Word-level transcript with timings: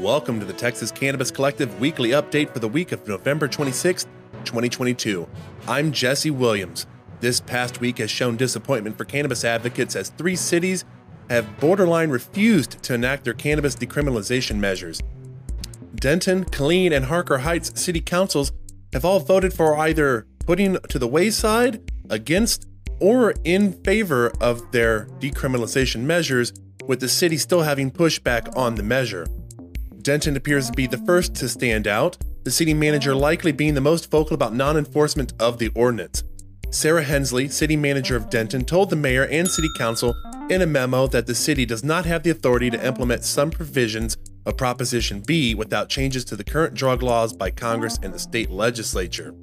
Welcome 0.00 0.40
to 0.40 0.46
the 0.46 0.54
Texas 0.54 0.90
Cannabis 0.90 1.30
Collective 1.30 1.78
weekly 1.78 2.12
update 2.12 2.54
for 2.54 2.58
the 2.58 2.68
week 2.68 2.90
of 2.92 3.06
November 3.06 3.46
26, 3.46 4.04
2022. 4.46 5.28
I'm 5.68 5.92
Jesse 5.92 6.30
Williams. 6.30 6.86
This 7.20 7.38
past 7.38 7.82
week 7.82 7.98
has 7.98 8.10
shown 8.10 8.38
disappointment 8.38 8.96
for 8.96 9.04
cannabis 9.04 9.44
advocates 9.44 9.94
as 9.96 10.08
three 10.08 10.36
cities 10.36 10.86
have 11.28 11.60
borderline 11.60 12.08
refused 12.08 12.82
to 12.84 12.94
enact 12.94 13.24
their 13.24 13.34
cannabis 13.34 13.76
decriminalization 13.76 14.56
measures. 14.56 15.02
Denton, 15.96 16.46
Killeen, 16.46 16.96
and 16.96 17.04
Harker 17.04 17.36
Heights 17.36 17.78
city 17.78 18.00
councils 18.00 18.52
have 18.94 19.04
all 19.04 19.20
voted 19.20 19.52
for 19.52 19.76
either 19.76 20.26
putting 20.46 20.78
to 20.88 20.98
the 20.98 21.08
wayside, 21.08 21.92
against, 22.08 22.66
or 23.00 23.34
in 23.44 23.74
favor 23.82 24.32
of 24.40 24.72
their 24.72 25.08
decriminalization 25.18 26.04
measures, 26.04 26.54
with 26.86 27.00
the 27.00 27.08
city 27.08 27.36
still 27.36 27.60
having 27.60 27.90
pushback 27.90 28.56
on 28.56 28.76
the 28.76 28.82
measure. 28.82 29.26
Denton 30.02 30.36
appears 30.36 30.66
to 30.66 30.72
be 30.72 30.86
the 30.86 30.98
first 30.98 31.34
to 31.36 31.48
stand 31.48 31.86
out, 31.86 32.16
the 32.44 32.50
city 32.50 32.74
manager 32.74 33.14
likely 33.14 33.52
being 33.52 33.74
the 33.74 33.80
most 33.80 34.10
vocal 34.10 34.34
about 34.34 34.54
non 34.54 34.76
enforcement 34.76 35.32
of 35.40 35.58
the 35.58 35.68
ordinance. 35.74 36.24
Sarah 36.70 37.02
Hensley, 37.02 37.48
city 37.48 37.76
manager 37.76 38.16
of 38.16 38.30
Denton, 38.30 38.64
told 38.64 38.90
the 38.90 38.96
mayor 38.96 39.26
and 39.26 39.48
city 39.48 39.68
council 39.76 40.14
in 40.48 40.62
a 40.62 40.66
memo 40.66 41.06
that 41.08 41.26
the 41.26 41.34
city 41.34 41.66
does 41.66 41.82
not 41.82 42.06
have 42.06 42.22
the 42.22 42.30
authority 42.30 42.70
to 42.70 42.86
implement 42.86 43.24
some 43.24 43.50
provisions 43.50 44.16
of 44.46 44.56
Proposition 44.56 45.20
B 45.20 45.54
without 45.54 45.88
changes 45.88 46.24
to 46.26 46.36
the 46.36 46.44
current 46.44 46.74
drug 46.74 47.02
laws 47.02 47.32
by 47.32 47.50
Congress 47.50 47.98
and 48.02 48.14
the 48.14 48.18
state 48.18 48.50
legislature. 48.50 49.34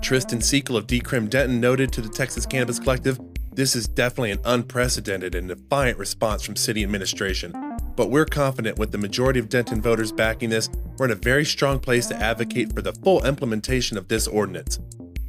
Tristan 0.00 0.38
Sekel 0.38 0.76
of 0.76 0.86
Decrim 0.86 1.28
Denton 1.28 1.60
noted 1.60 1.92
to 1.92 2.00
the 2.00 2.08
Texas 2.08 2.46
Cannabis 2.46 2.78
Collective 2.78 3.18
this 3.52 3.74
is 3.74 3.88
definitely 3.88 4.30
an 4.30 4.40
unprecedented 4.44 5.34
and 5.34 5.48
defiant 5.48 5.98
response 5.98 6.42
from 6.42 6.54
city 6.54 6.84
administration 6.84 7.52
but 8.00 8.08
we're 8.08 8.24
confident 8.24 8.78
with 8.78 8.92
the 8.92 8.96
majority 8.96 9.38
of 9.38 9.50
Denton 9.50 9.82
voters 9.82 10.10
backing 10.10 10.48
this, 10.48 10.70
we're 10.96 11.04
in 11.04 11.10
a 11.10 11.16
very 11.16 11.44
strong 11.44 11.78
place 11.78 12.06
to 12.06 12.16
advocate 12.16 12.72
for 12.72 12.80
the 12.80 12.94
full 12.94 13.22
implementation 13.26 13.98
of 13.98 14.08
this 14.08 14.26
ordinance. 14.26 14.80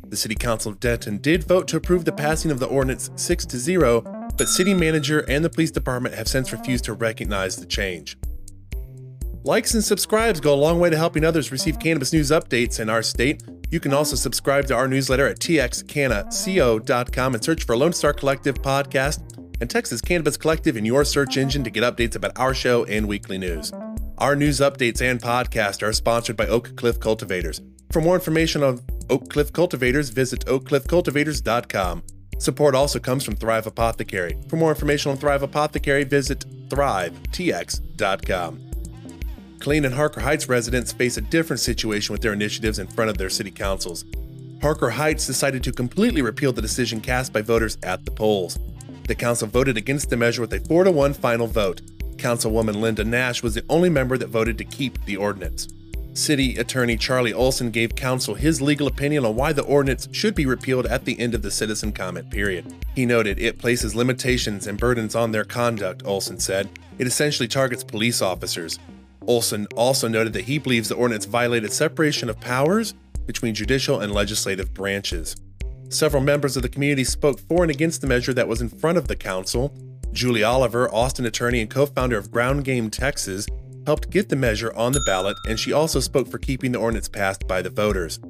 The 0.08 0.16
City 0.16 0.36
Council 0.36 0.72
of 0.72 0.80
Denton 0.80 1.18
did 1.18 1.44
vote 1.44 1.68
to 1.68 1.76
approve 1.76 2.06
the 2.06 2.14
passing 2.14 2.50
of 2.50 2.60
the 2.60 2.68
ordinance 2.68 3.10
6 3.18 3.45
to 3.48 3.58
0, 3.58 4.04
but 4.38 4.48
city 4.48 4.73
manager 4.73 5.20
and 5.28 5.44
the 5.44 5.50
police 5.50 5.70
department 5.70 6.16
have 6.16 6.30
since 6.30 6.54
refused 6.54 6.86
to 6.86 6.94
recognize 6.94 7.58
the 7.58 7.66
change. 7.66 8.18
Likes 9.44 9.73
and 9.73 9.84
subscribes 9.84 10.40
go 10.40 10.54
a 10.54 10.56
long 10.56 10.80
way 10.80 10.90
to 10.90 10.98
helping 10.98 11.26
others 11.26 11.52
receive 11.52 11.78
cannabis 11.78 12.14
news 12.14 12.32
updates 12.32 12.80
in 12.80 12.90
our 12.90 13.04
state. 13.04 13.44
You 13.70 13.82
can 13.82 13.92
also 13.92 14.16
subscribe 14.16 14.66
to 14.67 14.76
our 14.76 14.88
newsletter 14.88 15.28
at 15.28 15.40
txcannaco.com 15.40 17.34
and 17.34 17.44
search 17.44 17.66
for 17.66 17.76
Lone 17.76 17.92
Star 17.92 18.14
Collective 18.14 18.56
Podcast 18.62 19.31
and 19.62 19.70
Texas 19.70 20.02
Cannabis 20.02 20.36
Collective 20.36 20.76
in 20.76 20.84
your 20.84 21.06
search 21.06 21.38
engine 21.38 21.64
to 21.64 21.70
get 21.70 21.84
updates 21.84 22.16
about 22.16 22.38
our 22.38 22.54
show 22.54 22.84
and 22.86 23.08
weekly 23.08 23.38
news. 23.38 23.72
Our 24.17 24.36
news 24.36 24.59
updates 24.59 25.02
and 25.02 25.22
podcast 25.22 25.81
are 25.84 25.94
sponsored 25.94 26.36
by 26.36 26.48
Oak 26.48 26.76
Cliff 26.76 27.00
Cultivators. 27.00 27.62
For 27.92 28.02
more 28.02 28.16
information 28.16 28.64
on 28.64 28.82
Oak 29.09 29.30
Cliff 29.30 29.54
Cultivators, 29.54 30.09
visit 30.09 30.45
oakcliffcultivators.com. 30.45 32.04
Support 32.39 32.76
also 32.76 33.00
comes 33.00 33.23
from 33.23 33.36
Thrive 33.36 33.67
Apothecary. 33.67 34.36
For 34.50 34.56
more 34.56 34.72
information 34.72 35.12
on 35.12 35.17
Thrive 35.17 35.44
Apothecary, 35.44 36.06
visit 36.06 36.44
thrivetx.com. 36.70 38.59
Killeen 39.59 39.86
and 39.86 39.94
Harker 39.94 40.22
Heights 40.22 40.50
residents 40.50 40.92
face 40.92 41.17
a 41.17 41.22
different 41.22 41.59
situation 41.59 42.14
with 42.14 42.23
their 42.23 42.34
initiatives 42.34 42.80
in 42.80 42.88
front 42.88 43.12
of 43.12 43.20
their 43.20 43.30
city 43.30 43.52
councils. 43.52 44.06
Harker 44.59 44.89
Heights 44.89 45.28
decided 45.28 45.64
to 45.64 45.72
completely 45.72 46.23
repeal 46.23 46.52
the 46.52 46.62
decision 46.62 47.00
cast 47.00 47.32
by 47.32 47.44
voters 47.44 47.78
at 47.84 48.06
the 48.06 48.12
polls. 48.12 48.58
The 49.08 49.16
council 49.16 49.48
voted 49.48 49.78
against 49.78 50.10
the 50.10 50.18
measure 50.18 50.42
with 50.42 50.54
a 50.54 50.60
4 50.60 50.86
to 50.86 50.92
1 50.92 51.14
final 51.14 51.48
vote. 51.48 51.82
Councilwoman 52.18 52.80
Linda 52.80 53.04
Nash 53.04 53.42
was 53.42 53.56
the 53.56 53.66
only 53.70 53.90
member 53.90 54.18
that 54.18 54.30
voted 54.30 54.58
to 54.58 54.66
keep 54.66 55.04
the 55.06 55.18
ordinance. 55.18 55.68
City 56.14 56.58
Attorney 56.58 56.98
Charlie 56.98 57.34
Olson 57.34 57.72
gave 57.72 57.96
council 57.96 58.36
his 58.36 58.62
legal 58.62 58.88
opinion 58.88 59.26
on 59.26 59.36
why 59.36 59.54
the 59.54 59.64
ordinance 59.64 60.10
should 60.11 60.36
be 60.36 60.45
repealed 60.45 60.86
at 60.86 61.06
the 61.06 61.17
end 61.20 61.34
of 61.34 61.42
the 61.42 61.50
citizen 61.50 61.94
comment 61.94 62.30
period. 62.30 62.73
He 62.95 63.06
noted 63.06 63.40
it 63.40 63.60
places 63.60 63.95
limitations 63.95 64.67
and 64.67 64.78
burdens 64.78 65.16
on 65.16 65.32
their 65.32 65.45
conduct, 65.45 66.04
Olson 66.06 66.40
said. 66.40 66.70
It 67.00 67.08
essentially 67.08 67.48
targets 67.48 67.84
police 67.84 68.22
officers. 68.22 68.78
Olson 69.26 69.67
also 69.76 70.08
noted 70.08 70.34
that 70.34 70.45
he 70.45 70.58
believes 70.58 70.90
the 70.90 70.95
ordinance 70.95 71.26
violated 71.26 71.72
separation 71.72 72.30
of 72.30 72.40
powers 72.42 72.94
between 73.26 73.56
judicial 73.56 74.02
and 74.02 74.11
legislative 74.11 74.73
branches. 74.73 75.36
Several 75.92 76.24
members 76.24 76.56
of 76.56 76.64
the 76.64 76.70
community 76.70 77.04
spoke 77.04 77.38
for 77.50 77.64
and 77.64 77.70
against 77.70 78.00
the 78.00 78.08
measure 78.08 78.34
that 78.34 78.48
was 78.48 78.62
in 78.62 78.70
front 78.70 78.98
of 78.98 79.10
the 79.10 79.16
council. 79.16 79.76
Julie 80.14 80.42
Oliver, 80.42 80.90
Austin 80.90 81.26
attorney 81.26 81.60
and 81.60 81.70
co 81.70 81.86
founder 81.86 82.18
of 82.18 82.32
Ground 82.32 82.64
Game 82.64 82.90
Texas, 82.90 83.46
helped 83.86 84.10
get 84.10 84.30
the 84.30 84.38
measure 84.38 84.74
on 84.74 84.94
the 84.94 85.02
ballot, 85.02 85.36
and 85.50 85.60
she 85.60 85.74
also 85.74 86.00
spoke 86.00 86.30
for 86.30 86.38
keeping 86.38 86.72
the 86.72 86.80
ordinance 86.80 87.10
passed 87.10 87.46
by 87.46 87.62
the 87.62 87.70
voters. 87.70 88.22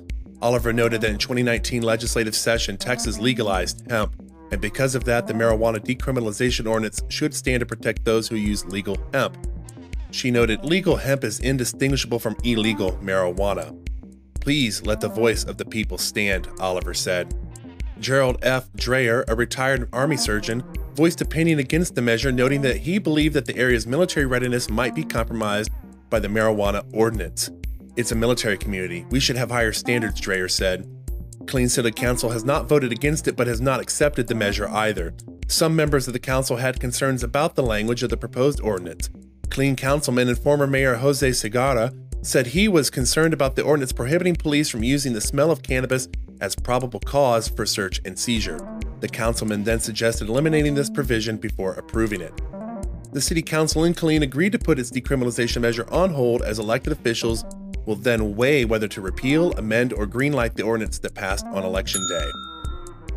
Oliver 0.42 0.74
noted 0.74 1.02
that 1.02 1.12
in 1.12 1.20
2019 1.20 1.84
legislative 1.84 2.34
session, 2.36 2.78
Texas 2.78 3.20
legalized 3.20 3.88
hemp, 3.92 4.16
and 4.52 4.60
because 4.60 4.96
of 4.96 5.04
that, 5.04 5.28
the 5.28 5.34
marijuana 5.34 5.78
decriminalization 5.78 6.68
ordinance 6.68 7.04
should 7.10 7.36
stand 7.36 7.60
to 7.60 7.66
protect 7.68 8.04
those 8.06 8.28
who 8.28 8.38
use 8.38 8.66
legal 8.66 8.98
hemp. 9.14 9.38
She 10.10 10.32
noted 10.32 10.66
legal 10.66 10.96
hemp 10.96 11.24
is 11.24 11.40
indistinguishable 11.40 12.18
from 12.18 12.36
illegal 12.44 12.94
marijuana. 13.04 13.78
Please 14.40 14.84
let 14.84 15.00
the 15.00 15.10
voice 15.10 15.44
of 15.44 15.58
the 15.58 15.66
people 15.66 16.00
stand, 16.00 16.50
Oliver 16.60 16.96
said. 16.96 17.32
Gerald 18.01 18.39
F. 18.41 18.67
Dreyer, 18.75 19.23
a 19.28 19.35
retired 19.35 19.88
Army 19.94 20.17
surgeon, 20.17 20.63
voiced 20.95 21.22
opinion 21.22 21.59
against 21.59 21.94
the 21.94 22.01
measure, 22.01 22.31
noting 22.31 22.62
that 22.63 22.78
he 22.78 22.97
believed 22.97 23.35
that 23.35 23.45
the 23.45 23.56
area's 23.56 23.85
military 23.85 24.25
readiness 24.25 24.69
might 24.69 24.95
be 24.95 25.03
compromised 25.03 25.69
by 26.09 26.19
the 26.19 26.28
marijuana 26.28 26.84
ordinance. 26.94 27.51
It's 27.95 28.12
a 28.12 28.16
military 28.16 28.57
community. 28.57 29.06
We 29.12 29.19
should 29.19 29.35
have 29.35 29.51
higher 29.51 29.72
standards, 29.72 30.19
Dreyer 30.19 30.47
said. 30.47 30.89
Killeen 31.45 31.69
City 31.69 31.91
Council 31.91 32.31
has 32.31 32.44
not 32.44 32.67
voted 32.67 32.91
against 32.91 33.28
it 33.28 33.35
but 33.35 33.47
has 33.47 33.62
not 33.62 33.79
accepted 33.79 34.28
the 34.28 34.35
measure 34.35 34.68
either. 34.69 35.13
Some 35.47 35.75
members 35.75 36.07
of 36.07 36.13
the 36.13 36.19
council 36.19 36.57
had 36.57 36.79
concerns 36.79 37.23
about 37.23 37.56
the 37.56 37.63
language 37.63 38.03
of 38.03 38.09
the 38.09 38.18
proposed 38.18 38.62
ordinance. 38.62 39.09
Killeen 39.50 39.78
Councilman 39.78 40.28
and 40.28 40.39
former 40.39 40.66
Mayor 40.66 40.95
Jose 40.95 41.29
Segarra 41.29 41.94
said 42.23 42.47
he 42.47 42.68
was 42.68 42.89
concerned 42.89 43.33
about 43.33 43.56
the 43.56 43.63
ordinance 43.63 43.91
prohibiting 43.91 44.35
police 44.35 44.69
from 44.69 44.83
using 44.83 45.13
the 45.13 45.22
smell 45.22 45.51
of 45.51 45.63
cannabis 45.63 46.07
as 46.41 46.56
probable 46.56 47.00
cause 47.00 47.47
for 47.47 47.66
search 47.66 48.02
and 48.03 48.19
seizure. 48.19 48.59
The 49.00 49.07
councilman 49.07 49.63
then 49.63 49.79
suggested 49.79 50.28
eliminating 50.28 50.75
this 50.75 50.90
provision 50.90 51.38
before 51.38 51.74
approving 51.74 52.22
it. 52.22 52.34
The 53.13 53.22
city 53.22 53.41
council 53.41 53.84
in 53.84 53.94
Killeen 53.94 54.22
agreed 54.22 54.51
to 54.51 54.59
put 54.59 54.80
its 54.80 54.91
decriminalization 54.91 55.62
measure 55.62 55.88
on 55.91 56.12
hold 56.12 56.41
as 56.41 56.59
elected 56.59 56.94
officials 56.94 57.46
will 57.85 57.96
then 57.96 58.35
weigh 58.35 58.66
whether 58.66 58.88
to 58.88 59.01
repeal, 59.01 59.51
amend, 59.53 59.94
or 59.94 60.06
greenlight 60.06 60.56
the 60.56 60.63
ordinance 60.63 61.00
that 61.00 61.16
passed 61.16 61.46
on 61.47 61.63
election 61.63 62.06
day. 62.07 62.28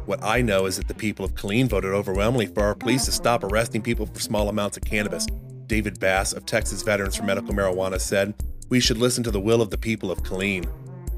What 0.07 0.23
I 0.23 0.43
know 0.43 0.67
is 0.67 0.77
that 0.77 0.89
the 0.89 0.95
people 0.95 1.25
of 1.25 1.35
Killeen 1.35 1.69
voted 1.69 1.93
overwhelmingly 1.93 2.47
for 2.47 2.63
our 2.63 2.75
police 2.75 3.05
to 3.07 3.13
stop 3.13 3.43
arresting 3.43 3.83
people 3.83 4.07
for 4.07 4.21
small 4.21 4.49
amounts 4.49 4.77
of 4.77 4.85
cannabis. 4.85 5.27
David 5.67 5.99
Bass 5.99 6.33
of 6.33 6.45
Texas 6.45 6.83
Veterans 6.83 7.17
for 7.17 7.23
Medical 7.23 7.55
Marijuana 7.55 8.01
said, 8.01 8.35
We 8.69 8.81
should 8.81 8.99
listen 8.99 9.25
to 9.25 9.31
the 9.31 9.41
will 9.41 9.63
of 9.63 9.71
the 9.71 9.79
people 9.79 10.11
of 10.11 10.23
Killeen. 10.23 10.67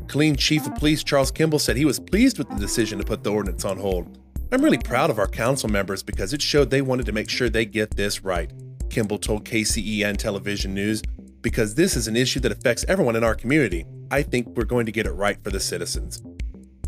Killeen 0.06 0.39
Chief 0.39 0.67
of 0.67 0.75
Police 0.77 1.03
Charles 1.05 1.31
Kimball 1.31 1.59
said 1.59 1.77
he 1.77 1.84
was 1.84 2.00
pleased 2.00 2.39
with 2.39 2.49
the 2.49 2.56
decision 2.56 2.99
to 2.99 3.05
put 3.05 3.22
the 3.22 3.33
ordinance 3.33 3.65
on 3.65 3.78
hold. 3.78 4.19
I'm 4.53 4.62
really 4.62 4.78
proud 4.78 5.11
of 5.11 5.19
our 5.19 5.27
council 5.27 5.69
members 5.69 6.03
because 6.03 6.33
it 6.33 6.41
showed 6.41 6.71
they 6.71 6.83
wanted 6.83 7.06
to 7.06 7.12
make 7.12 7.28
sure 7.28 7.49
they 7.49 7.67
get 7.67 7.97
this 7.97 8.22
right. 8.22 8.53
Kimball 8.91 9.19
told 9.19 9.45
KCEN 9.45 10.16
Television 10.16 10.72
News, 10.72 11.03
because 11.43 11.75
this 11.75 11.97
is 11.97 12.09
an 12.09 12.16
issue 12.16 12.41
that 12.41 12.53
affects 12.53 12.84
everyone 12.89 13.16
in 13.16 13.22
our 13.22 13.34
community. 13.34 13.84
I 14.11 14.22
think 14.22 14.49
we're 14.56 14.65
going 14.65 14.87
to 14.87 14.93
get 14.93 15.06
it 15.06 15.12
right 15.12 15.43
for 15.45 15.50
the 15.50 15.61
citizens. 15.61 16.22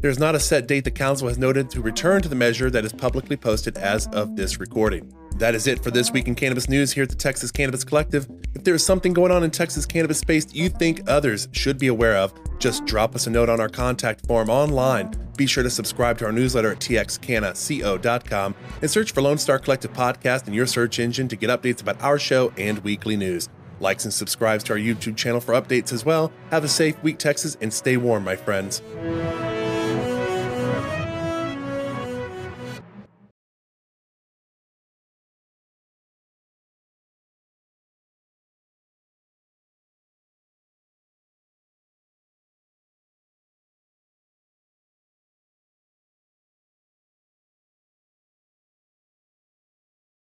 There's 0.00 0.18
not 0.18 0.36
a 0.36 0.40
set 0.40 0.68
date 0.68 0.84
the 0.84 0.90
council 0.90 1.26
has 1.26 1.38
noted 1.38 1.70
to 1.70 1.80
return 1.80 2.22
to 2.22 2.28
the 2.28 2.36
measure 2.36 2.70
that 2.70 2.84
is 2.84 2.92
publicly 2.92 3.36
posted 3.36 3.76
as 3.78 4.06
of 4.08 4.36
this 4.36 4.60
recording. 4.60 5.12
That 5.36 5.54
is 5.54 5.66
it 5.66 5.82
for 5.82 5.90
this 5.90 6.12
week 6.12 6.28
in 6.28 6.34
cannabis 6.34 6.68
news 6.68 6.92
here 6.92 7.02
at 7.02 7.08
the 7.08 7.16
Texas 7.16 7.50
Cannabis 7.50 7.84
Collective. 7.84 8.28
If 8.54 8.64
there 8.64 8.75
is 8.75 8.84
something 8.84 9.12
going 9.12 9.32
on 9.32 9.43
in 9.43 9.50
Texas 9.50 9.87
cannabis 9.87 10.19
space 10.19 10.52
you 10.52 10.69
think 10.69 11.02
others 11.08 11.48
should 11.52 11.78
be 11.78 11.88
aware 11.88 12.16
of, 12.16 12.32
just 12.58 12.84
drop 12.84 13.14
us 13.14 13.26
a 13.26 13.31
note 13.31 13.49
on 13.49 13.60
our 13.60 13.69
contact 13.69 14.26
form 14.26 14.50
online. 14.50 15.14
Be 15.37 15.46
sure 15.46 15.62
to 15.62 15.70
subscribe 15.70 16.19
to 16.19 16.26
our 16.26 16.32
newsletter 16.32 16.72
at 16.72 16.81
txcannaco.com 16.81 18.55
and 18.82 18.90
search 18.90 19.12
for 19.12 19.22
Lone 19.22 19.38
Star 19.38 19.58
Collective 19.58 19.93
Podcast 19.93 20.49
in 20.49 20.55
your 20.55 20.66
search 20.66 20.99
engine 20.99 21.28
to 21.28 21.37
get 21.37 21.50
updates 21.50 21.81
about 21.81 22.02
our 22.02 22.19
show 22.19 22.52
and 22.58 22.78
weekly 22.81 23.16
news. 23.16 23.49
Likes 23.81 24.05
and 24.05 24.12
subscribes 24.12 24.64
to 24.64 24.72
our 24.72 24.78
YouTube 24.78 25.16
channel 25.16 25.40
for 25.40 25.52
updates 25.55 25.93
as 25.93 26.05
well. 26.05 26.32
Have 26.50 26.64
a 26.64 26.69
safe 26.69 27.00
week, 27.02 27.19
Texas, 27.19 27.56
and 27.60 27.72
stay 27.72 27.96
warm, 27.96 28.25
my 28.25 28.34
friends. 28.34 28.82